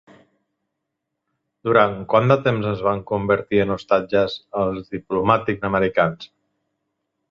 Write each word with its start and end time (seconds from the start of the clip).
Durant 1.69 1.93
quant 2.15 2.33
de 2.33 2.39
temps 2.49 2.67
es 2.71 2.83
van 2.89 3.05
convertir 3.13 3.63
en 3.67 3.77
ostatges 3.79 4.41
els 4.67 4.93
diplomàtics 4.99 5.73
americans? 5.75 6.33